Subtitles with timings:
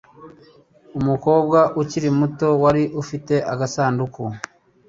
[0.99, 4.21] umukobwa ukiri muto wari ufite agasanduku